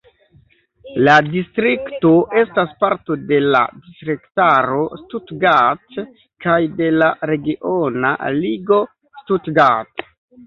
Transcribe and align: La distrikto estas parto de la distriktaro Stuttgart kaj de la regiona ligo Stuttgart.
La 1.07 1.15
distrikto 1.25 2.13
estas 2.43 2.71
parto 2.83 3.17
de 3.31 3.37
la 3.55 3.59
distriktaro 3.89 4.79
Stuttgart 5.01 5.99
kaj 6.45 6.57
de 6.79 6.89
la 6.97 7.11
regiona 7.33 8.15
ligo 8.39 8.81
Stuttgart. 9.21 10.05